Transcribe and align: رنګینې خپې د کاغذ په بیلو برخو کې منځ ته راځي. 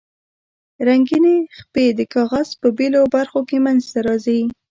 رنګینې 0.87 1.35
خپې 1.57 1.85
د 1.97 1.99
کاغذ 2.13 2.49
په 2.61 2.67
بیلو 2.77 3.01
برخو 3.15 3.39
کې 3.49 3.57
منځ 3.65 3.83
ته 3.91 3.99
راځي. 4.07 4.41